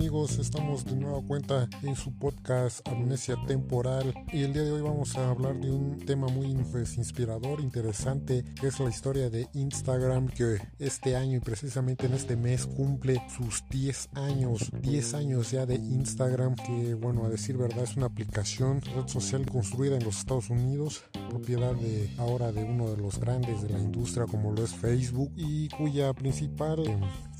amigos? 0.00 0.38
Estamos 0.38 0.86
de 0.86 0.96
nueva 0.96 1.20
cuenta 1.20 1.68
en 1.82 1.94
su 1.94 2.10
podcast 2.16 2.80
Amnesia 2.88 3.36
Temporal 3.46 4.14
y 4.32 4.44
el 4.44 4.54
día 4.54 4.62
de 4.62 4.72
hoy 4.72 4.80
vamos 4.80 5.14
a 5.18 5.28
hablar 5.28 5.60
de 5.60 5.70
un 5.70 5.98
tema 5.98 6.26
muy 6.28 6.54
pues, 6.72 6.96
inspirador, 6.96 7.60
interesante, 7.60 8.42
que 8.58 8.68
es 8.68 8.80
la 8.80 8.88
historia 8.88 9.28
de 9.28 9.46
Instagram 9.52 10.28
que 10.28 10.56
este 10.78 11.16
año 11.16 11.36
y 11.36 11.40
precisamente 11.40 12.06
en 12.06 12.14
este 12.14 12.34
mes 12.34 12.64
cumple 12.64 13.22
sus 13.36 13.62
10 13.68 14.08
años, 14.14 14.70
10 14.80 15.12
años 15.12 15.50
ya 15.50 15.66
de 15.66 15.74
Instagram 15.74 16.54
que 16.54 16.94
bueno, 16.94 17.26
a 17.26 17.28
decir 17.28 17.58
verdad 17.58 17.84
es 17.84 17.94
una 17.94 18.06
aplicación, 18.06 18.80
red 18.80 19.06
social 19.06 19.44
construida 19.44 19.96
en 19.96 20.04
los 20.04 20.16
Estados 20.16 20.48
Unidos, 20.48 21.02
propiedad 21.28 21.74
de 21.74 22.10
ahora 22.16 22.52
de 22.52 22.64
uno 22.64 22.88
de 22.88 22.96
los 22.96 23.20
grandes 23.20 23.60
de 23.60 23.68
la 23.68 23.78
industria 23.78 24.24
como 24.24 24.50
lo 24.50 24.64
es 24.64 24.74
Facebook 24.74 25.30
y 25.36 25.68
cuya 25.68 26.14
principal 26.14 26.84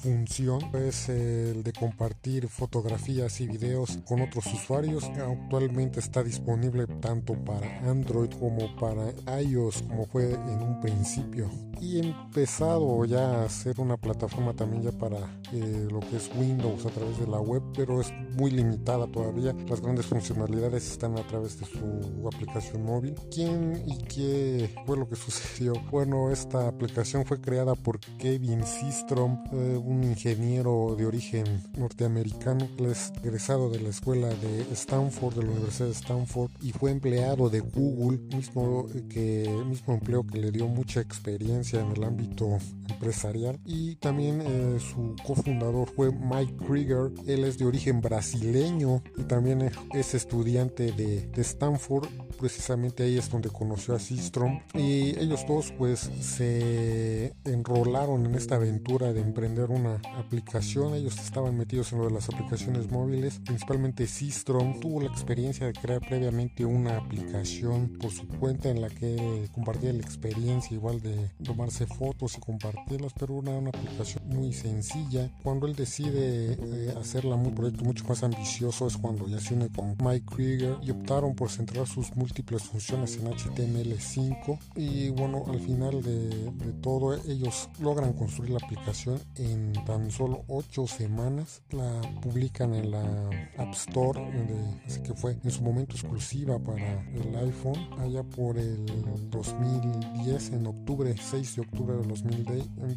función 0.01 0.61
es 0.75 1.09
el 1.09 1.63
de 1.63 1.73
compartir 1.73 2.49
fotografías 2.49 3.41
y 3.41 3.47
videos 3.47 3.99
con 4.07 4.23
otros 4.23 4.47
usuarios. 4.47 5.05
Actualmente 5.05 6.01
está 6.01 6.23
disponible 6.23 6.87
tanto 7.01 7.35
para 7.45 7.81
Android 7.89 8.31
como 8.39 8.75
para 8.77 9.13
iOS 9.41 9.83
como 9.83 10.07
fue 10.07 10.33
en 10.33 10.63
un 10.63 10.81
principio. 10.81 11.51
Y 11.81 11.99
empezado 11.99 13.05
ya 13.05 13.43
a 13.43 13.45
hacer 13.45 13.81
una 13.81 13.97
plataforma 13.97 14.55
también 14.55 14.83
ya 14.83 14.93
para 14.93 15.19
eh, 15.53 15.89
lo 15.91 16.01
que 16.01 16.17
es 16.17 16.31
Windows 16.37 16.85
a 16.87 16.91
través 16.91 17.19
de 17.19 17.27
la 17.27 17.41
web, 17.41 17.63
pero 17.75 18.01
es 18.01 18.13
muy 18.37 18.51
limitada 18.51 19.07
todavía. 19.07 19.55
Las 19.69 19.81
grandes 19.81 20.07
funcionalidades 20.07 20.91
están 20.91 21.19
a 21.19 21.27
través 21.27 21.59
de 21.59 21.67
su 21.67 22.29
aplicación 22.33 22.85
móvil. 22.85 23.15
¿Quién 23.33 23.83
y 23.87 23.99
qué 23.99 24.75
fue 24.87 24.97
lo 24.97 25.09
que 25.09 25.17
sucedió? 25.17 25.73
Bueno, 25.91 26.31
esta 26.31 26.69
aplicación 26.69 27.25
fue 27.25 27.41
creada 27.41 27.75
por 27.75 27.99
Kevin 28.19 28.65
Systrom, 28.65 29.43
eh, 29.53 29.79
un 29.91 30.05
ingeniero 30.05 30.95
de 30.97 31.05
origen 31.05 31.45
norteamericano. 31.77 32.69
Es 32.91 33.13
egresado 33.23 33.71
de 33.71 33.81
la 33.81 33.89
escuela 33.89 34.29
de 34.29 34.63
Stanford, 34.73 35.35
de 35.35 35.43
la 35.43 35.51
Universidad 35.51 35.87
de 35.87 35.95
Stanford, 35.95 36.51
y 36.63 36.71
fue 36.71 36.91
empleado 36.93 37.51
de 37.51 37.61
Google, 37.61 38.19
mismo, 38.35 38.87
que, 39.09 39.49
mismo 39.67 39.95
empleo 39.95 40.25
que 40.27 40.39
le 40.39 40.51
dio 40.53 40.67
mucha 40.69 41.01
experiencia 41.01 41.81
en 41.81 41.91
el 41.93 42.05
ámbito 42.05 42.59
empresarial. 42.89 43.59
Y 43.65 43.97
también 43.97 44.41
eh, 44.41 44.79
su 44.79 45.17
cofundador 45.27 45.89
fue 45.91 46.13
Mike 46.13 46.57
Krieger. 46.67 47.11
Él 47.27 47.45
es 47.45 47.59
de 47.59 47.67
origen 47.67 48.01
brasileño 48.01 49.03
y 49.17 49.25
también 49.25 49.71
es 49.93 50.15
estudiante 50.15 50.93
de, 50.93 51.27
de 51.27 51.43
Stanford. 51.43 52.07
Precisamente 52.39 53.03
ahí 53.03 53.19
es 53.19 53.31
donde 53.31 53.51
conoció 53.51 53.95
a 53.95 53.99
Systrom. 53.99 54.61
Y 54.75 55.19
ellos 55.19 55.45
dos 55.47 55.73
pues 55.77 56.11
se 56.21 57.35
enrolaron 57.45 58.27
en 58.27 58.35
esta 58.35 58.57
aventura 58.57 59.13
de 59.13 59.21
emprender 59.21 59.71
una 59.81 60.01
aplicación. 60.19 60.95
Ellos 60.95 61.19
estaban 61.19 61.57
metidos 61.57 61.93
en 61.93 61.99
lo 61.99 62.07
de 62.07 62.13
las 62.13 62.29
aplicaciones 62.29 62.91
móviles. 62.91 63.41
Principalmente 63.45 64.07
Systrom 64.07 64.81
tuvo 64.81 65.01
la 65.01 65.09
experiencia 65.09 65.67
de 65.67 65.73
crear 65.73 66.01
previamente 66.01 66.65
una 66.65 66.97
aplicación 66.97 67.99
por 68.01 68.11
su 68.11 68.27
cuenta 68.27 68.69
en 68.69 68.81
la 68.81 68.89
que 68.89 69.49
compartía 69.53 69.93
la 69.93 70.01
experiencia 70.01 70.75
igual 70.75 71.01
de 71.01 71.31
tomarse 71.43 71.87
fotos 71.87 72.37
y 72.37 72.41
compartirlas, 72.41 73.13
pero 73.19 73.35
una, 73.35 73.53
una 73.53 73.71
aplicación 73.71 74.29
muy 74.29 74.53
sencilla. 74.53 75.31
Cuando 75.43 75.67
él 75.67 75.75
decide 75.75 76.53
eh, 76.53 76.95
hacerla 76.99 77.37
un 77.37 77.55
proyecto 77.55 77.85
mucho 77.85 78.05
más 78.07 78.23
ambicioso 78.23 78.87
es 78.87 78.97
cuando 78.97 79.27
ya 79.29 79.41
se 79.41 79.55
une 79.55 79.69
con 79.69 79.97
Mike 80.03 80.27
Krieger 80.27 80.77
y 80.83 80.91
optaron 80.91 81.35
por 81.35 81.51
centrar 81.51 81.87
sus 81.87 82.15
múltiples 82.17 82.63
funciones 82.63 83.17
en 83.17 83.27
HTML5 83.27 84.59
y 84.77 85.11
bueno, 85.11 85.45
al 85.49 85.61
final 85.61 86.03
de, 86.03 86.29
de 86.29 86.73
todo 86.81 87.15
ellos 87.15 87.69
logran 87.81 88.13
construir 88.13 88.51
la 88.51 88.59
aplicación 88.63 89.21
en 89.37 89.70
tan 89.87 90.11
solo 90.11 90.45
8 90.49 90.87
semanas. 90.87 91.63
La 91.71 92.01
publican 92.21 92.75
en 92.75 92.91
la 92.91 93.31
App 93.59 93.73
Store, 93.73 94.21
de, 94.21 94.81
así 94.87 95.03
que 95.03 95.15
fue 95.15 95.37
en 95.43 95.51
su 95.51 95.63
momento 95.63 95.95
exclusiva 95.95 96.59
para 96.59 97.03
el 97.15 97.35
iPhone, 97.37 97.79
allá 97.99 98.23
por 98.23 98.59
el 98.59 98.87
2010, 99.31 100.51
en 100.51 100.67
octubre, 100.67 101.15
6 101.17 101.57
de 101.57 101.63
octubre 101.63 101.97
de 101.97 102.07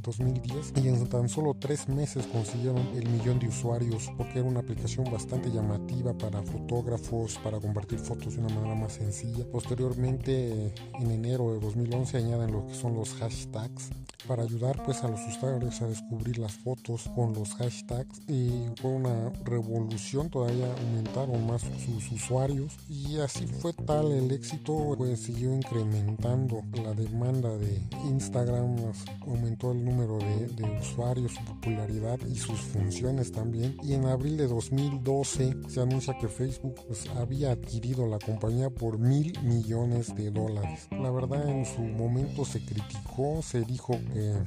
2010. 0.02 0.74
Y 0.84 0.88
en 0.88 1.08
tan 1.08 1.30
solo 1.30 1.56
3 1.60 1.90
meses 1.90 2.28
consiguieron 2.28 2.88
el 2.96 3.10
millón 3.10 3.40
de 3.40 3.48
usuarios, 3.48 4.12
porque 4.18 4.40
era 4.40 4.48
una 4.48 4.62
aplicación 4.62 5.12
bastante 5.12 5.50
llamativa 5.50 6.14
para 6.18 6.42
fotógrafos, 6.42 7.38
para 7.44 7.60
compartir 7.60 8.00
fotos 8.00 8.36
de 8.36 8.42
una 8.42 8.54
manera 8.54 8.76
más 8.76 8.94
sencilla. 8.94 9.46
Posteriormente, 9.52 10.74
en 11.00 11.12
enero 11.12 11.54
de 11.54 11.60
2011, 11.60 12.18
añaden 12.18 12.52
lo 12.52 12.66
que 12.66 12.74
son 12.74 12.96
los 12.96 13.14
hashtags 13.16 13.90
para 14.28 14.44
ayudar 14.44 14.82
pues 14.84 15.04
a 15.04 15.08
los 15.08 15.20
usuarios 15.28 15.82
a 15.82 15.88
descubrir 15.88 16.38
las 16.38 16.54
fotos 16.64 17.10
con 17.16 17.34
los 17.34 17.54
hashtags 17.56 18.22
y 18.28 18.66
fue 18.82 18.92
una 18.92 19.32
revolución 19.44 20.30
todavía 20.30 20.74
aumentaron 20.74 21.46
más 21.46 21.62
sus 21.62 22.12
usuarios. 22.12 22.74
Y 22.90 23.20
así 23.20 23.46
fue 23.46 23.74
tal 23.74 24.12
el 24.12 24.32
éxito 24.32 24.96
pues 24.98 25.22
siguió 25.22 25.54
incrementando 25.54 26.62
la 26.74 26.94
demanda 26.94 27.56
de 27.58 27.82
Instagram 28.06 28.76
aumentó 29.22 29.72
el 29.72 29.84
número 29.84 30.18
de, 30.18 30.54
usuarios 30.80 31.34
su 31.34 31.44
popularidad 31.46 32.20
y 32.28 32.36
sus 32.36 32.60
funciones 32.60 33.32
también. 33.32 33.78
Y 33.84 33.94
en 33.94 34.06
abril 34.06 34.38
de 34.38 34.48
2012 34.48 35.56
se 35.68 35.82
anuncia 35.82 36.18
que 36.18 36.28
Facebook 36.28 36.76
pues, 36.88 37.08
había 37.18 37.52
adquirido 37.52 38.08
la 38.08 38.20
compañía 38.20 38.70
por 38.70 38.98
mil 38.98 39.38
millones 39.44 40.16
de 40.16 40.32
dólares. 40.32 40.88
La 40.92 41.12
verdad 41.12 41.48
en 41.50 41.66
su 41.66 41.82
momento 41.82 42.46
se 42.46 42.64
criticó 42.64 43.42
se 43.42 43.62
dijo 43.62 43.98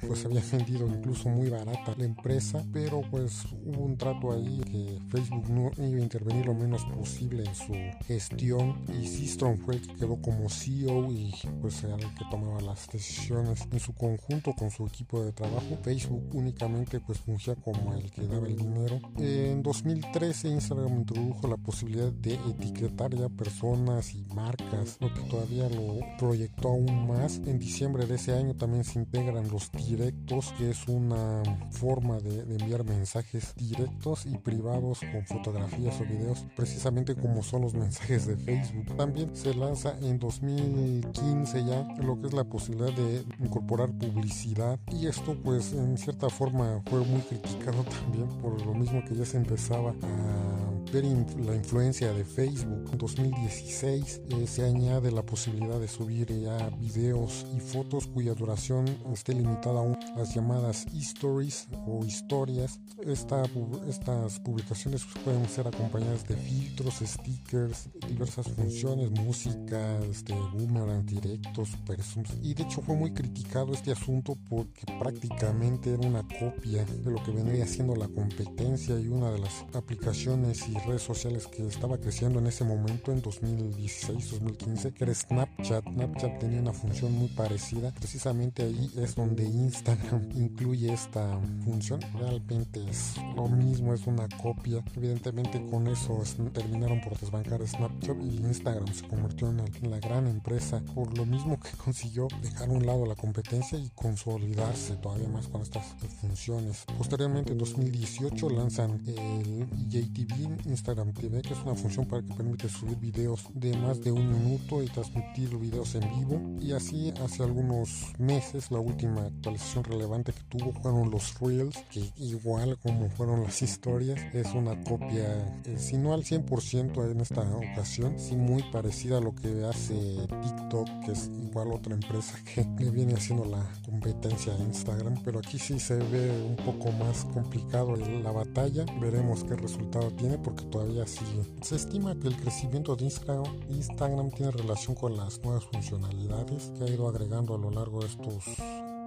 pues 0.06 0.24
había 0.24 0.42
vendido 0.52 0.86
incluso 0.86 1.28
muy 1.28 1.48
barata 1.48 1.94
la 1.98 2.04
empresa, 2.04 2.64
pero 2.72 3.02
pues 3.10 3.44
hubo 3.64 3.84
un 3.84 3.96
trato 3.96 4.32
ahí 4.32 4.60
que 4.70 4.98
Facebook 5.08 5.48
no 5.48 5.70
iba 5.78 5.98
a 5.98 6.02
intervenir 6.02 6.46
lo 6.46 6.54
menos 6.54 6.84
posible 6.84 7.44
en 7.44 7.54
su 7.54 7.72
gestión 8.06 8.84
y 8.88 9.06
Systrom 9.06 9.56
fue 9.58 9.76
el 9.76 9.86
que 9.86 9.94
quedó 9.94 10.20
como 10.20 10.48
CEO 10.48 11.10
y 11.10 11.32
pues 11.60 11.82
era 11.84 11.94
el 11.94 12.14
que 12.14 12.24
tomaba 12.30 12.60
las 12.60 12.88
decisiones 12.90 13.66
en 13.70 13.80
su 13.80 13.92
conjunto 13.94 14.52
con 14.54 14.70
su 14.70 14.86
equipo 14.86 15.24
de 15.24 15.32
trabajo. 15.32 15.78
Facebook 15.82 16.34
únicamente 16.34 17.00
pues 17.00 17.18
fungía 17.18 17.54
como 17.56 17.94
el 17.94 18.10
que 18.10 18.26
daba 18.26 18.46
el 18.46 18.56
dinero. 18.56 19.00
En 19.18 19.62
2013 19.62 20.48
Instagram 20.48 21.00
introdujo 21.00 21.48
la 21.48 21.56
posibilidad 21.56 22.12
de 22.12 22.34
etiquetar 22.34 23.14
ya 23.14 23.28
personas 23.28 24.14
y 24.14 24.24
marcas, 24.34 24.98
lo 25.00 25.12
que 25.12 25.22
todavía 25.22 25.68
lo 25.68 26.00
proyectó 26.18 26.68
aún 26.68 27.06
más. 27.08 27.38
En 27.46 27.58
diciembre 27.58 28.06
de 28.06 28.16
ese 28.16 28.34
año 28.34 28.54
también 28.54 28.84
se 28.84 28.98
integran 28.98 29.48
los 29.48 29.70
directos, 29.72 30.52
que 30.58 30.70
es 30.70 30.86
una 30.88 31.42
forma 31.70 31.85
de, 31.86 32.40
enviar 32.56 32.84
mensajes 32.84 33.54
directos 33.54 34.26
y 34.26 34.36
privados 34.38 35.00
con 35.12 35.24
fotografías 35.24 36.00
o 36.00 36.04
videos, 36.04 36.44
precisamente 36.56 37.14
como 37.14 37.44
son 37.44 37.62
los 37.62 37.74
mensajes 37.74 38.26
de 38.26 38.36
Facebook. 38.36 38.96
También 38.96 39.36
se 39.36 39.54
lanza 39.54 39.96
en 40.02 40.18
2015 40.18 41.64
ya 41.64 41.86
lo 42.02 42.20
que 42.20 42.26
es 42.26 42.32
la 42.32 42.42
posibilidad 42.42 42.92
de 42.92 43.24
incorporar 43.38 43.90
publicidad 43.92 44.80
y 44.90 45.06
esto 45.06 45.36
pues 45.44 45.72
en 45.74 45.96
cierta 45.96 46.28
forma 46.28 46.82
fue 46.86 47.00
muy 47.04 47.20
criticado 47.20 47.84
también 48.02 48.26
por 48.40 48.60
lo 48.66 48.74
mismo 48.74 49.04
que 49.04 49.14
ya 49.14 49.24
se 49.24 49.36
empezaba 49.36 49.90
a 49.90 50.65
la 51.02 51.54
influencia 51.54 52.10
de 52.14 52.24
Facebook. 52.24 52.88
En 52.90 52.96
2016 52.96 54.22
eh, 54.30 54.46
se 54.46 54.64
añade 54.64 55.12
la 55.12 55.22
posibilidad 55.22 55.78
de 55.78 55.88
subir 55.88 56.26
ya 56.40 56.70
videos 56.80 57.44
y 57.54 57.60
fotos 57.60 58.06
cuya 58.06 58.32
duración 58.32 58.86
esté 59.12 59.34
limitada 59.34 59.82
a 59.82 60.18
las 60.18 60.34
llamadas 60.34 60.86
stories 60.94 61.68
o 61.86 62.02
historias. 62.02 62.80
Esta, 63.04 63.42
estas 63.86 64.40
publicaciones 64.40 65.04
pueden 65.22 65.46
ser 65.50 65.68
acompañadas 65.68 66.26
de 66.26 66.36
filtros, 66.36 66.94
stickers, 67.04 67.90
diversas 68.08 68.48
funciones, 68.48 69.10
música, 69.10 69.98
este, 70.10 70.32
boomerang, 70.54 71.04
directos, 71.04 71.68
super 71.68 71.98
Y 72.42 72.54
de 72.54 72.62
hecho 72.62 72.80
fue 72.80 72.96
muy 72.96 73.12
criticado 73.12 73.74
este 73.74 73.92
asunto 73.92 74.38
porque 74.48 74.86
prácticamente 74.98 75.92
era 75.92 76.08
una 76.08 76.22
copia 76.22 76.86
de 76.86 77.10
lo 77.10 77.22
que 77.22 77.32
venía 77.32 77.66
siendo 77.66 77.94
la 77.94 78.08
competencia 78.08 78.98
y 78.98 79.08
una 79.08 79.30
de 79.30 79.40
las 79.40 79.66
aplicaciones 79.74 80.66
y 80.68 80.85
redes 80.86 81.02
sociales 81.02 81.46
que 81.46 81.66
estaba 81.66 81.98
creciendo 81.98 82.38
en 82.38 82.46
ese 82.46 82.64
momento, 82.64 83.12
en 83.12 83.22
2016-2015, 83.22 84.92
que 84.92 85.04
era 85.04 85.14
Snapchat. 85.14 85.84
Snapchat 85.84 86.38
tenía 86.38 86.60
una 86.60 86.72
función 86.72 87.12
muy 87.12 87.28
parecida. 87.28 87.92
Precisamente 87.92 88.62
ahí 88.62 88.90
es 88.96 89.14
donde 89.14 89.44
Instagram 89.44 90.30
incluye 90.34 90.92
esta 90.92 91.38
función. 91.64 92.00
Realmente 92.18 92.84
es 92.88 93.14
lo 93.34 93.48
mismo, 93.48 93.94
es 93.94 94.06
una 94.06 94.28
copia. 94.42 94.82
Evidentemente 94.96 95.64
con 95.66 95.88
eso 95.88 96.22
terminaron 96.52 97.00
por 97.00 97.18
desbancar 97.18 97.66
Snapchat 97.66 98.16
y 98.22 98.36
Instagram 98.38 98.92
se 98.92 99.06
convirtió 99.06 99.48
en, 99.50 99.90
la 99.90 99.98
gran 100.00 100.26
empresa 100.26 100.82
por 100.94 101.16
lo 101.16 101.26
mismo 101.26 101.58
que 101.60 101.70
consiguió 101.84 102.28
dejar 102.42 102.68
a 102.68 102.72
un 102.72 102.86
lado 102.86 103.06
la 103.06 103.14
competencia 103.14 103.78
y 103.78 103.90
consolidarse 103.94 104.96
todavía 104.96 105.28
más 105.28 105.48
con 105.48 105.62
estas 105.62 105.84
funciones. 106.20 106.84
Posteriormente 106.98 107.52
en 107.52 107.58
2018 107.58 108.50
lanzan 108.50 109.02
el 109.06 109.66
JTV 109.88 110.66
Instagram 110.76 111.12
TV, 111.12 111.42
que 111.42 111.54
es 111.54 111.60
una 111.64 111.74
función 111.74 112.06
para 112.06 112.22
que 112.22 112.34
permite 112.34 112.68
subir 112.68 112.96
videos 112.98 113.48
de 113.54 113.76
más 113.78 114.02
de 114.02 114.12
un 114.12 114.30
minuto 114.30 114.82
y 114.82 114.86
transmitir 114.86 115.56
videos 115.56 115.94
en 115.94 116.02
vivo. 116.18 116.40
Y 116.60 116.72
así 116.72 117.12
hace 117.24 117.42
algunos 117.42 118.12
meses 118.18 118.70
la 118.70 118.78
última 118.78 119.22
actualización 119.22 119.84
relevante 119.84 120.32
que 120.32 120.42
tuvo 120.48 120.72
fueron 120.72 121.10
los 121.10 121.38
Reels, 121.40 121.76
que 121.90 122.04
igual 122.16 122.78
como 122.78 123.08
fueron 123.10 123.42
las 123.42 123.62
historias, 123.62 124.20
es 124.34 124.52
una 124.54 124.78
copia, 124.84 125.60
eh, 125.64 125.76
si 125.78 125.96
no 125.96 126.12
al 126.12 126.24
100% 126.24 127.10
en 127.10 127.20
esta 127.20 127.42
ocasión, 127.42 128.18
sí 128.18 128.36
muy 128.36 128.62
parecida 128.64 129.18
a 129.18 129.20
lo 129.20 129.34
que 129.34 129.64
hace 129.64 129.94
TikTok, 130.28 130.88
que 131.04 131.12
es 131.12 131.30
igual 131.42 131.72
otra 131.72 131.94
empresa 131.94 132.34
que 132.54 132.66
le 132.78 132.90
viene 132.90 133.14
haciendo 133.14 133.44
la 133.44 133.64
competencia 133.84 134.52
a 134.52 134.58
Instagram, 134.58 135.22
pero 135.24 135.38
aquí 135.38 135.58
sí 135.58 135.78
se 135.80 135.96
ve 135.96 136.30
un 136.42 136.56
poco 136.56 136.92
más 136.92 137.24
complicado 137.26 137.96
la 137.96 138.30
batalla. 138.30 138.84
Veremos 139.00 139.44
qué 139.44 139.54
resultado 139.54 140.10
tiene 140.12 140.38
porque 140.38 140.55
todavía 140.64 141.06
sigue. 141.06 141.44
Se 141.62 141.76
estima 141.76 142.14
que 142.18 142.28
el 142.28 142.36
crecimiento 142.36 142.96
de 142.96 143.04
Instagram 143.04 144.30
tiene 144.30 144.52
relación 144.52 144.94
con 144.94 145.16
las 145.16 145.42
nuevas 145.42 145.64
funcionalidades 145.64 146.72
que 146.76 146.84
ha 146.84 146.88
ido 146.88 147.08
agregando 147.08 147.54
a 147.54 147.58
lo 147.58 147.70
largo 147.70 148.00
de 148.00 148.06
estos 148.06 148.44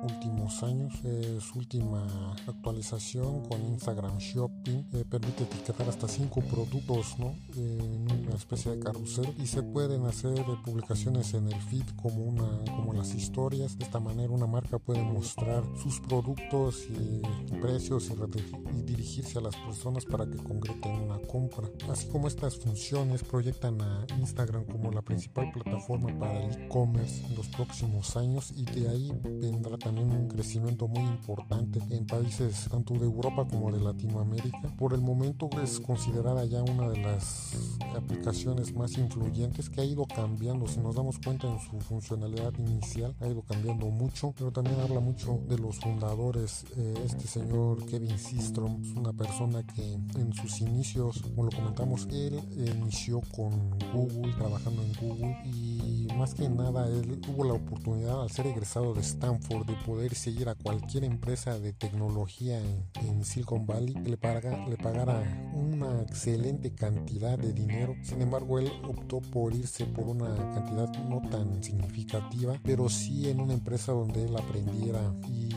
últimos 0.03 0.63
años. 0.63 0.93
su 1.39 1.59
última 1.59 2.33
actualización 2.47 3.43
con 3.47 3.61
Instagram 3.65 4.17
Shopping 4.17 4.85
eh, 4.93 5.03
permite 5.09 5.43
etiquetar 5.43 5.87
hasta 5.89 6.07
5 6.07 6.41
productos 6.41 7.17
¿no? 7.19 7.35
en 7.55 8.07
una 8.27 8.35
especie 8.35 8.71
de 8.71 8.79
carrusel 8.79 9.33
y 9.37 9.47
se 9.47 9.63
pueden 9.63 10.05
hacer 10.05 10.45
publicaciones 10.63 11.33
en 11.33 11.47
el 11.47 11.61
feed 11.61 11.85
como, 12.01 12.23
una, 12.23 12.47
como 12.75 12.93
las 12.93 13.13
historias. 13.13 13.77
De 13.77 13.83
esta 13.83 13.99
manera 13.99 14.31
una 14.31 14.47
marca 14.47 14.79
puede 14.79 15.03
mostrar 15.03 15.63
sus 15.81 15.99
productos 15.99 16.85
y 16.89 17.21
precios 17.57 18.09
y, 18.09 18.77
y 18.77 18.81
dirigirse 18.83 19.39
a 19.39 19.41
las 19.41 19.55
personas 19.55 20.05
para 20.05 20.25
que 20.25 20.37
concreten 20.37 21.01
una 21.01 21.19
compra. 21.19 21.69
Así 21.89 22.07
como 22.07 22.27
estas 22.27 22.57
funciones 22.57 23.23
proyectan 23.23 23.81
a 23.81 24.05
Instagram 24.19 24.65
como 24.65 24.91
la 24.91 25.01
principal 25.01 25.51
plataforma 25.51 26.17
para 26.17 26.45
el 26.45 26.63
e-commerce 26.63 27.25
en 27.25 27.35
los 27.35 27.47
próximos 27.49 28.15
años 28.15 28.51
y 28.55 28.63
de 28.63 28.87
ahí 28.87 29.11
vendrá 29.23 29.77
también 29.77 29.88
un 29.97 30.27
crecimiento 30.27 30.87
muy 30.87 31.03
importante 31.03 31.79
en 31.89 32.05
países 32.05 32.67
tanto 32.69 32.93
de 32.93 33.05
Europa 33.05 33.45
como 33.49 33.71
de 33.71 33.79
Latinoamérica. 33.79 34.73
Por 34.77 34.93
el 34.93 35.01
momento 35.01 35.49
es 35.61 35.79
considerada 35.79 36.45
ya 36.45 36.61
una 36.63 36.89
de 36.89 37.01
las 37.01 37.53
aplicaciones 37.95 38.73
más 38.75 38.97
influyentes 38.97 39.69
que 39.69 39.81
ha 39.81 39.85
ido 39.85 40.05
cambiando. 40.05 40.67
Si 40.67 40.79
nos 40.79 40.95
damos 40.95 41.17
cuenta 41.19 41.47
en 41.47 41.59
su 41.59 41.79
funcionalidad 41.79 42.53
inicial, 42.57 43.15
ha 43.19 43.27
ido 43.27 43.41
cambiando 43.41 43.87
mucho, 43.87 44.33
pero 44.37 44.51
también 44.51 44.79
habla 44.79 44.99
mucho 44.99 45.39
de 45.47 45.57
los 45.57 45.77
fundadores. 45.79 46.65
Eh, 46.77 46.93
este 47.05 47.27
señor 47.27 47.85
Kevin 47.85 48.17
Systrom 48.17 48.81
es 48.83 48.91
una 48.95 49.13
persona 49.13 49.63
que 49.63 49.93
en 49.93 50.33
sus 50.33 50.61
inicios, 50.61 51.21
como 51.21 51.43
lo 51.43 51.51
comentamos, 51.51 52.07
él 52.11 52.41
inició 52.55 53.21
con 53.35 53.69
Google, 53.93 54.33
trabajando 54.37 54.83
en 54.83 54.93
Google 54.93 55.37
y 55.45 56.07
más 56.17 56.33
que 56.33 56.49
nada 56.49 56.87
él 56.87 57.19
tuvo 57.21 57.45
la 57.45 57.53
oportunidad 57.53 58.21
al 58.21 58.29
ser 58.29 58.47
egresado 58.47 58.93
de 58.93 59.01
Stanford 59.01 59.65
de 59.65 59.75
poder 59.85 60.15
seguir 60.15 60.49
a 60.49 60.55
cualquier 60.55 61.03
empresa 61.03 61.59
de 61.59 61.73
tecnología 61.73 62.59
en, 62.59 63.23
Silicon 63.23 63.65
Valley 63.65 63.93
le, 63.93 64.17
paga, 64.17 64.65
le 64.67 64.77
pagara 64.77 65.21
una 65.53 66.01
excelente 66.01 66.73
cantidad 66.73 67.37
de 67.37 67.53
dinero. 67.53 67.95
Sin 68.01 68.21
embargo, 68.21 68.59
él 68.59 68.71
optó 68.87 69.19
por 69.19 69.53
irse 69.53 69.85
por 69.85 70.05
una 70.05 70.35
cantidad 70.53 70.89
no 71.03 71.21
tan 71.29 71.63
significativa, 71.63 72.59
pero 72.63 72.89
sí 72.89 73.29
en 73.29 73.41
una 73.41 73.53
empresa 73.53 73.91
donde 73.91 74.25
él 74.25 74.35
aprendiera 74.37 75.13
y 75.27 75.48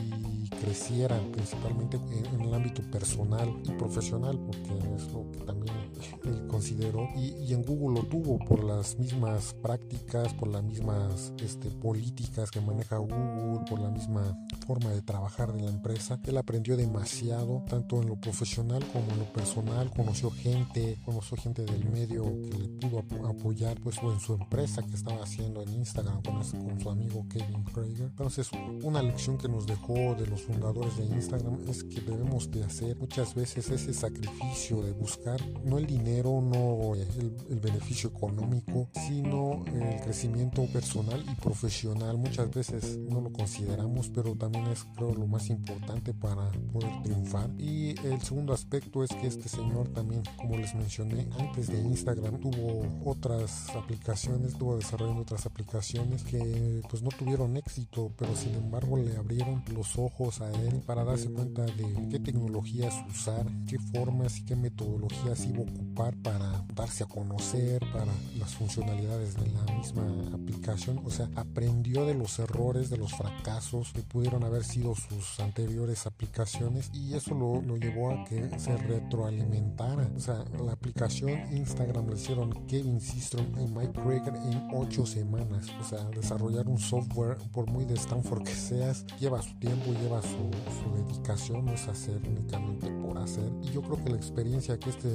creciera 0.55 1.19
principalmente 1.31 1.97
en, 1.97 2.41
el 2.41 2.53
ámbito 2.53 2.81
personal 2.91 3.53
y 3.63 3.71
profesional, 3.71 4.39
porque 4.39 4.77
es 4.95 5.11
lo 5.11 5.29
que 5.31 5.39
también 5.39 5.73
él 6.25 6.47
consideró 6.47 7.07
y, 7.15 7.53
en 7.53 7.63
Google 7.63 8.01
lo 8.01 8.07
tuvo 8.07 8.39
por 8.39 8.63
las 8.63 8.97
mismas 8.97 9.53
prácticas, 9.61 10.33
por 10.33 10.47
las 10.47 10.63
mismas 10.63 11.31
este, 11.37 11.69
políticas 11.69 12.49
que 12.49 12.59
maneja 12.61 12.97
Google, 12.97 13.63
por 13.69 13.79
la 13.79 13.89
misma 13.89 14.35
forma 14.65 14.89
de 14.89 15.01
trabajar 15.01 15.53
de 15.53 15.61
la 15.61 15.69
empresa. 15.69 16.19
Él 16.23 16.37
aprendió 16.37 16.75
demasiado, 16.75 17.63
tanto 17.69 18.01
en 18.01 18.09
lo 18.09 18.15
profesional 18.19 18.83
como 18.91 19.11
en 19.11 19.19
lo 19.19 19.33
personal, 19.33 19.91
conoció 19.95 20.31
gente, 20.31 20.97
conoció 21.05 21.37
gente 21.37 21.63
del 21.63 21.85
medio 21.89 22.23
que 22.23 22.57
le 22.57 22.69
pudo 22.69 23.03
apoyar 23.27 23.79
pues 23.81 23.97
en 24.01 24.19
su 24.19 24.33
empresa 24.33 24.81
que 24.81 24.95
estaba 24.95 25.23
haciendo 25.23 25.61
en 25.61 25.69
Instagram 25.73 26.21
con, 26.23 26.35
con 26.35 26.79
su 26.79 26.89
amigo 26.89 27.25
Kevin 27.29 27.63
Krager. 27.65 28.07
Entonces 28.07 28.49
una 28.83 29.01
lección 29.01 29.37
que 29.37 29.47
nos 29.47 29.65
dejó 29.67 30.15
de 30.15 30.27
los 30.27 30.42
fundadores 30.43 30.97
de 30.97 31.05
Instagram 31.05 31.59
es 31.67 31.83
que 31.83 32.01
debemos 32.01 32.51
de 32.51 32.63
hacer 32.63 32.97
muchas 32.97 33.33
veces 33.33 33.69
ese 33.69 33.93
sacrificio 33.93 34.81
de 34.81 34.91
buscar 34.91 35.39
no 35.63 35.77
el 35.77 35.87
dinero, 35.87 36.41
no 36.41 36.95
el, 36.95 37.59
beneficio 37.59 38.09
económico, 38.09 38.89
sino 39.07 39.63
el 39.67 40.01
crecimiento 40.01 40.65
personal 40.65 41.23
y 41.31 41.35
profesional. 41.35 42.17
Muchas 42.17 42.51
veces 42.51 42.97
no 42.97 43.21
lo 43.21 43.31
consideramos, 43.31 44.09
pero 44.09 44.35
también 44.35 44.67
es 44.67 44.83
creo 44.95 45.13
lo 45.13 45.27
más 45.27 45.49
importante 45.49 46.13
para 46.13 46.51
poder 46.71 46.91
triunfar. 47.03 47.49
Y 47.57 47.95
el 48.05 48.21
segundo 48.21 48.53
aspecto 48.53 49.03
es 49.03 49.11
que 49.11 49.27
este 49.27 49.47
señor 49.47 49.89
también, 49.89 50.23
como 50.37 50.57
les 50.57 50.75
mencioné 50.75 51.27
antes 51.39 51.67
de 51.67 51.79
Instagram, 51.79 52.39
tuvo 52.39 52.85
otras 53.05 53.69
aplicaciones, 53.69 54.53
estuvo 54.53 54.75
desarrollando 54.75 55.21
otras 55.21 55.45
aplicaciones 55.45 56.23
que 56.23 56.81
pues 56.89 57.01
no 57.01 57.09
tuvieron 57.09 57.55
éxito, 57.55 58.11
pero 58.17 58.35
sin 58.35 58.55
embargo 58.55 58.97
le 58.97 59.15
abrieron 59.15 59.63
los 59.73 59.97
ojos 59.97 60.32
a 60.41 60.51
él 60.51 60.81
para 60.85 61.03
darse 61.03 61.29
cuenta 61.31 61.63
de 61.65 62.07
qué 62.09 62.19
tecnologías 62.19 62.93
usar, 63.09 63.45
qué 63.67 63.77
formas 63.79 64.39
y 64.39 64.45
qué 64.45 64.55
metodologías 64.55 65.45
iba 65.45 65.59
a 65.59 65.63
ocupar 65.63 66.15
para 66.17 66.65
darse 66.73 67.03
a 67.03 67.07
conocer, 67.07 67.79
para 67.91 68.11
las 68.37 68.53
funcionalidades 68.55 69.35
de 69.35 69.49
la 69.51 69.63
misma 69.75 70.03
aplicación. 70.33 71.01
O 71.05 71.09
sea, 71.09 71.29
aprendió 71.35 72.05
de 72.05 72.13
los 72.13 72.39
errores, 72.39 72.89
de 72.89 72.97
los 72.97 73.13
fracasos 73.13 73.93
que 73.93 74.01
pudieron 74.01 74.43
haber 74.43 74.63
sido 74.63 74.95
sus 74.95 75.39
anteriores 75.39 76.05
aplicaciones 76.05 76.89
y 76.93 77.13
eso 77.13 77.33
lo, 77.35 77.61
lo 77.61 77.77
llevó 77.77 78.11
a 78.11 78.25
que 78.25 78.59
se 78.59 78.75
retroalimentara. 78.77 80.09
O 80.15 80.19
sea, 80.19 80.43
la 80.63 80.73
aplicación 80.73 81.31
Instagram 81.55 82.09
le 82.09 82.15
hicieron 82.15 82.51
Kevin 82.67 82.99
Systrom 82.99 83.45
y 83.59 83.67
Mike 83.67 83.99
Krieger 84.01 84.35
en 84.35 84.69
8 84.73 85.05
semanas. 85.05 85.67
O 85.79 85.83
sea, 85.83 86.03
desarrollar 86.09 86.67
un 86.67 86.79
software, 86.79 87.37
por 87.51 87.69
muy 87.69 87.85
de 87.85 87.95
Stanford 87.95 88.43
que 88.43 88.55
seas, 88.55 89.05
lleva 89.19 89.41
su 89.41 89.53
tiempo, 89.59 89.91
lleva 90.01 90.12
su, 90.21 90.51
su 90.81 90.95
dedicación, 90.95 91.65
no 91.65 91.73
es 91.73 91.87
hacer 91.87 92.21
únicamente 92.27 92.89
por 93.01 93.17
hacer. 93.17 93.51
Y 93.63 93.71
yo 93.71 93.81
creo 93.81 94.03
que 94.03 94.09
la 94.09 94.17
experiencia 94.17 94.77
que 94.77 94.89
este 94.89 95.09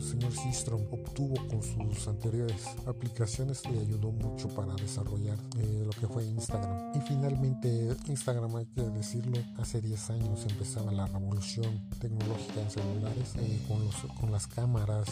señor 0.00 0.32
Systrom 0.32 0.82
obtuvo 0.90 1.36
con 1.48 1.62
sus 1.62 2.08
anteriores 2.08 2.66
aplicaciones 2.86 3.68
le 3.70 3.80
ayudó 3.80 4.12
mucho 4.12 4.48
para 4.48 4.74
desarrollar 4.74 5.38
eh, 5.58 5.82
lo 5.84 5.90
que 5.90 6.06
fue 6.06 6.24
Instagram. 6.24 6.92
Y 6.94 7.00
finalmente, 7.00 7.96
Instagram, 8.06 8.56
hay 8.56 8.66
que 8.66 8.82
decirlo, 8.82 9.38
hace 9.58 9.80
10 9.80 10.10
años 10.10 10.46
empezaba 10.48 10.92
la 10.92 11.06
revolución 11.06 11.88
tecnológica 11.98 12.60
en 12.60 12.70
celulares 12.70 13.34
eh, 13.36 13.60
con, 13.66 13.84
los, 13.84 13.94
con 14.20 14.30
las 14.30 14.46
cámaras. 14.46 15.08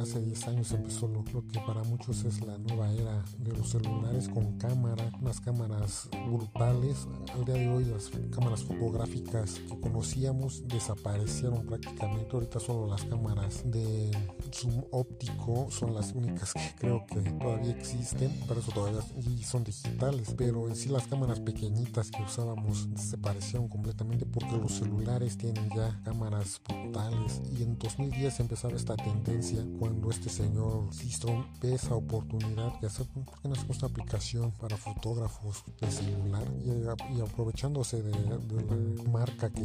hace 0.00 0.20
10 0.20 0.48
años 0.48 0.72
empezó 0.72 1.06
lo, 1.08 1.24
lo, 1.32 1.46
que 1.46 1.60
para 1.60 1.82
muchos 1.84 2.24
es 2.24 2.40
la 2.40 2.58
nueva 2.58 2.90
era 2.92 3.24
de 3.38 3.52
los 3.52 3.70
celulares 3.70 4.28
con 4.28 4.58
cámara, 4.58 5.10
unas 5.20 5.40
cámaras 5.40 6.08
brutales. 6.30 7.06
Al 7.34 7.44
día 7.44 7.54
de 7.54 7.68
hoy 7.68 7.84
las 7.84 8.10
cámaras 8.30 8.47
fotográficas 8.56 9.60
que 9.68 9.80
conocíamos 9.80 10.66
desaparecieron 10.68 11.66
prácticamente. 11.66 12.28
Ahorita 12.32 12.60
solo 12.60 12.86
las 12.86 13.04
cámaras 13.04 13.62
de 13.70 14.10
zoom 14.52 14.84
óptico 14.90 15.70
son 15.70 15.94
las 15.94 16.12
únicas 16.12 16.52
que 16.52 16.74
creo 16.78 17.06
que 17.06 17.20
todavía 17.20 17.70
existen, 17.70 18.32
pero 18.46 18.60
eso 18.60 18.72
todavía 18.72 19.02
son 19.44 19.64
digitales. 19.64 20.34
Pero 20.36 20.68
en 20.68 20.76
sí 20.76 20.88
las 20.88 21.06
cámaras 21.06 21.40
pequeñitas 21.40 22.10
que 22.10 22.22
usábamos 22.22 22.88
desaparecieron 22.90 23.68
completamente 23.68 24.26
porque 24.26 24.56
los 24.56 24.72
celulares 24.72 25.36
tienen 25.36 25.68
ya 25.74 26.00
cámaras 26.04 26.60
brutales. 26.66 27.40
Y 27.58 27.62
en 27.62 27.78
2010 27.78 28.40
empezaba 28.40 28.74
esta 28.74 28.96
tendencia 28.96 29.64
cuando 29.78 30.10
este 30.10 30.28
señor 30.28 30.92
Sistrom 30.92 31.44
ve 31.60 31.74
esa 31.74 31.94
oportunidad 31.94 32.78
de 32.80 32.86
hacer, 32.86 33.06
¿por 33.06 33.40
qué 33.40 33.48
no 33.48 33.54
hacemos 33.54 33.78
una 33.78 33.88
aplicación 33.88 34.50
para 34.52 34.76
fotógrafos 34.76 35.64
de 35.80 35.90
celular? 35.90 36.44
Y, 36.64 37.20
aprovechándose 37.20 38.02
de, 38.02 38.37
la 38.50 39.10
marca 39.10 39.50
que, 39.50 39.62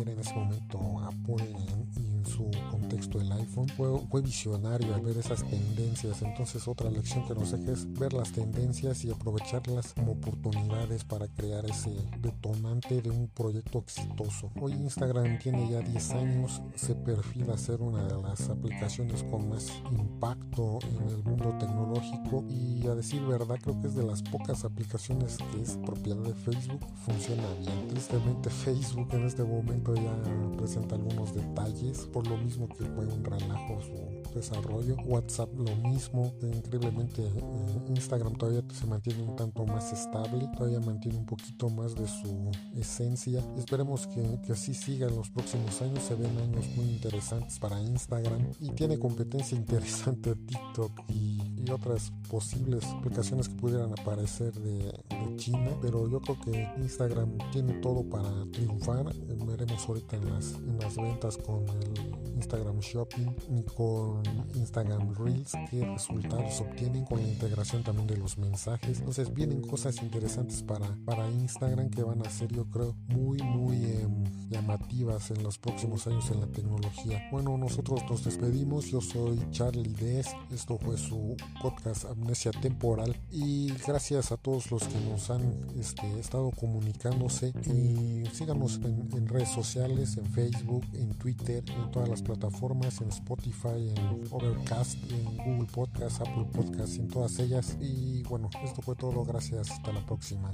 era 0.00 0.12
en 0.12 0.18
ese 0.18 0.34
momento 0.34 0.78
Apple 1.00 1.46
y 1.50 2.00
en 2.00 2.24
su 2.24 2.50
contexto 2.70 3.20
el 3.20 3.30
iPhone, 3.32 3.68
fue, 3.68 3.88
fue 4.10 4.22
visionario 4.22 4.94
al 4.94 5.02
ver 5.02 5.16
esas 5.16 5.44
tendencias. 5.44 6.22
Entonces 6.22 6.66
otra 6.66 6.90
lección 6.90 7.26
que 7.26 7.34
nos 7.34 7.50
deja 7.50 7.72
es 7.72 7.92
ver 7.92 8.12
las 8.12 8.32
tendencias 8.32 9.04
y 9.04 9.10
aprovecharlas 9.10 9.92
como 9.94 10.12
oportunidades 10.12 11.04
para 11.04 11.28
crear 11.28 11.64
ese 11.66 11.90
detonante 12.20 13.02
de 13.02 13.10
un 13.10 13.28
proyecto 13.28 13.78
exitoso. 13.78 14.50
Hoy 14.60 14.72
Instagram 14.72 15.38
tiene 15.38 15.70
ya 15.70 15.80
10 15.80 16.10
años, 16.12 16.62
se 16.74 16.94
perfila 16.94 17.56
ser 17.58 17.80
una 17.82 18.04
de 18.04 18.20
las 18.22 18.48
aplicaciones 18.48 19.22
con 19.24 19.48
más 19.48 19.70
impacto 19.90 20.78
en 20.82 21.08
el 21.08 21.22
mundo 21.24 21.56
tecnológico 21.58 22.44
y 22.48 22.86
a 22.86 22.94
decir 22.94 23.22
verdad 23.22 23.58
creo 23.62 23.80
que 23.80 23.88
es 23.88 23.94
de 23.94 24.04
las 24.04 24.22
pocas 24.22 24.64
aplicaciones 24.64 25.36
que 25.36 25.62
es 25.62 25.76
propiedad 25.84 26.22
de 26.22 26.34
Facebook, 26.34 26.80
funciona 27.04 27.42
bien. 27.60 27.88
Facebook 28.50 29.08
en 29.12 29.24
este 29.24 29.42
momento 29.42 29.94
ya 29.94 30.14
presenta 30.56 30.94
algunos 30.94 31.34
detalles, 31.34 32.06
por 32.12 32.26
lo 32.26 32.36
mismo 32.36 32.68
que 32.68 32.84
fue 32.84 33.06
un 33.06 33.24
relajo 33.24 33.80
su 33.80 34.34
desarrollo. 34.34 34.96
WhatsApp 35.04 35.48
lo 35.56 35.74
mismo, 35.88 36.32
increíblemente 36.42 37.22
eh, 37.22 37.88
Instagram 37.88 38.34
todavía 38.34 38.62
se 38.72 38.86
mantiene 38.86 39.22
un 39.22 39.36
tanto 39.36 39.64
más 39.66 39.92
estable, 39.92 40.48
todavía 40.56 40.80
mantiene 40.80 41.18
un 41.18 41.26
poquito 41.26 41.70
más 41.70 41.94
de 41.94 42.06
su 42.06 42.50
esencia. 42.76 43.42
Esperemos 43.56 44.06
que, 44.06 44.40
que 44.46 44.52
así 44.52 44.74
siga 44.74 45.08
en 45.08 45.16
los 45.16 45.30
próximos 45.30 45.80
años, 45.82 46.02
se 46.02 46.14
ven 46.14 46.36
años 46.38 46.66
muy 46.76 46.86
interesantes 46.86 47.58
para 47.58 47.80
Instagram 47.80 48.46
y 48.60 48.70
tiene 48.70 48.98
competencia 48.98 49.56
interesante 49.62 50.34
TikTok 50.34 50.92
y, 51.62 51.70
otras 51.70 52.12
posibles 52.28 52.84
aplicaciones 52.84 53.48
que 53.48 53.54
pudieran 53.54 53.92
aparecer 53.92 54.52
de, 54.54 54.92
China, 55.36 55.70
pero 55.80 56.08
yo 56.08 56.20
creo 56.20 56.38
que 56.40 56.68
Instagram 56.78 57.38
tiene 57.52 57.74
todo 57.74 58.04
para 58.04 58.28
triunfar. 58.52 59.14
Veremos 59.46 59.88
ahorita 59.88 60.16
en 60.16 60.30
las, 60.30 60.54
en 60.54 60.78
las 60.78 60.96
ventas 60.96 61.38
con 61.38 61.64
el 61.68 62.32
Instagram 62.34 62.80
Shopping 62.80 63.34
y 63.56 63.62
con 63.62 64.22
Instagram 64.54 65.14
Reels 65.14 65.52
qué 65.70 65.84
resultados 65.84 66.60
obtienen 66.60 67.04
con 67.04 67.22
la 67.22 67.28
integración 67.28 67.82
también 67.82 68.06
de 68.08 68.16
los 68.16 68.36
mensajes. 68.36 68.98
Entonces 68.98 69.32
vienen 69.32 69.62
cosas 69.62 70.02
interesantes 70.02 70.62
para, 70.62 70.96
para 71.04 71.28
Instagram 71.30 71.90
que 71.90 72.02
van 72.02 72.24
a 72.26 72.30
ser 72.30 72.52
yo 72.52 72.64
creo 72.66 72.94
muy 73.08 73.38
muy 73.38 73.76
eh, 73.84 74.08
llamativas 74.50 75.30
en 75.30 75.42
los 75.42 75.58
próximos 75.58 76.06
años 76.06 76.30
en 76.30 76.40
la 76.40 76.46
tecnología. 76.46 77.28
Bueno, 77.30 77.56
nosotros 77.56 78.02
nos 78.08 78.24
despedimos. 78.24 78.86
Yo 78.86 79.00
soy 79.00 79.40
Charlie 79.50 79.94
Des. 79.94 80.28
Esto 80.50 80.78
fue 80.78 80.96
su 80.96 81.36
podcast 81.60 82.04
Amnesia 82.06 82.50
Temporal 82.50 83.16
y 83.30 83.72
gracias 83.86 84.32
a 84.32 84.36
todos 84.36 84.70
los 84.70 84.84
que 84.84 84.98
nos 85.00 85.30
han 85.30 85.42
este, 85.78 86.18
estado 86.18 86.50
comunicándose 86.50 87.52
y 87.66 88.24
síganos 88.32 88.80
en, 88.84 89.08
en 89.12 89.28
redes 89.28 89.50
sociales, 89.50 90.16
en 90.16 90.26
Facebook, 90.26 90.84
en 90.94 91.14
Twitter, 91.14 91.64
en 91.68 91.90
todas 91.90 92.08
las 92.08 92.22
plataformas, 92.22 93.00
en 93.00 93.08
Spotify, 93.08 93.92
en 93.96 94.26
Overcast, 94.30 94.98
en 95.10 95.36
Google 95.36 95.68
Podcast, 95.72 96.20
Apple 96.20 96.46
Podcast, 96.52 96.96
en 96.96 97.08
todas 97.08 97.38
ellas. 97.38 97.76
Y 97.80 98.22
bueno, 98.24 98.50
esto 98.64 98.82
fue 98.82 98.94
todo. 98.96 99.24
Gracias. 99.24 99.70
Hasta 99.70 99.92
la 99.92 100.04
próxima. 100.04 100.50